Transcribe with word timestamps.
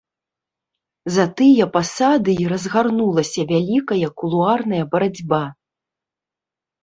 За 1.15 1.23
тыя 1.41 1.65
пасады 1.75 2.31
і 2.45 2.47
разгарнулася 2.53 3.41
вялікая 3.51 4.07
кулуарная 4.21 4.83
барацьба. 4.95 5.43